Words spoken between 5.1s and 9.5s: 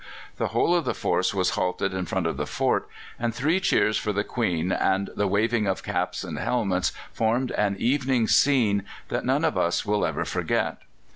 the waving of caps and helmets formed an evening scene that none